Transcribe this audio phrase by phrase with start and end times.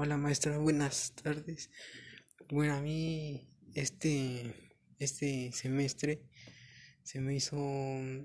[0.00, 1.72] Hola maestra, buenas tardes.
[2.50, 4.54] Bueno, a mí este,
[5.00, 6.22] este semestre
[7.02, 7.56] se me hizo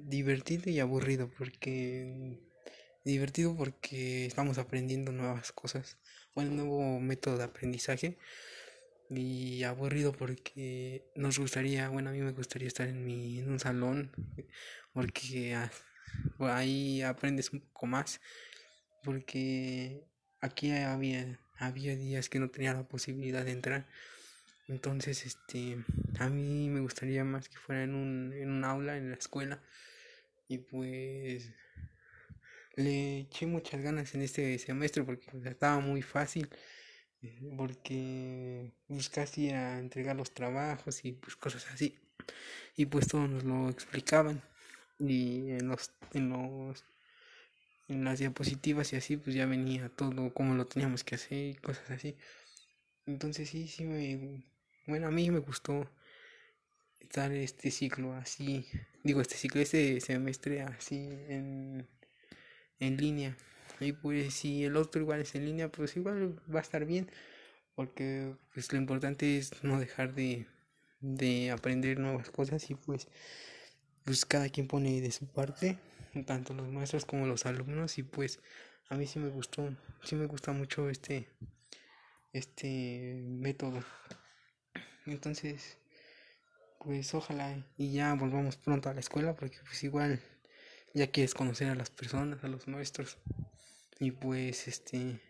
[0.04, 2.40] divertido y aburrido porque
[3.04, 5.98] divertido porque estamos aprendiendo nuevas cosas,
[6.36, 8.20] un nuevo método de aprendizaje
[9.10, 13.60] y aburrido porque nos gustaría, bueno, a mí me gustaría estar en mi en un
[13.60, 14.12] salón
[14.94, 15.72] porque ah,
[16.38, 18.22] ahí aprendes un poco más
[19.04, 20.06] porque
[20.40, 23.88] aquí había había días que no tenía la posibilidad de entrar.
[24.68, 25.78] Entonces, este,
[26.20, 29.62] a mí me gustaría más que fuera en un, en un aula, en la escuela.
[30.48, 31.52] Y pues
[32.76, 36.50] le eché muchas ganas en este semestre porque estaba muy fácil.
[37.58, 41.98] Porque pues casi a entregar los trabajos y pues cosas así.
[42.76, 44.42] Y pues todos nos lo explicaban.
[45.00, 46.84] Y en los, en los
[47.88, 51.56] en las diapositivas y así pues ya venía todo como lo teníamos que hacer y
[51.56, 52.16] cosas así.
[53.06, 54.44] Entonces sí sí me
[54.88, 55.90] bueno a mí me gustó
[57.00, 58.66] estar este ciclo así
[59.04, 61.88] digo este ciclo este semestre así en
[62.80, 63.38] en línea.
[63.80, 67.10] Y pues si el otro igual es en línea pues igual va a estar bien
[67.76, 70.48] porque pues lo importante es no dejar de
[71.02, 73.08] de aprender nuevas cosas y pues
[74.06, 75.78] pues cada quien pone de su parte
[76.26, 78.40] tanto los maestros como los alumnos y pues
[78.90, 81.28] a mí sí me gustó, sí me gusta mucho este
[82.34, 83.84] este método.
[85.06, 85.78] Entonces,
[86.80, 90.22] pues ojalá y ya volvamos pronto a la escuela porque pues igual
[90.94, 93.18] ya quieres conocer a las personas, a los maestros.
[94.00, 95.22] Y pues este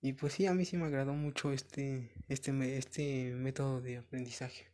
[0.00, 4.68] y pues sí, a mí sí me agradó mucho este este este método de aprendizaje.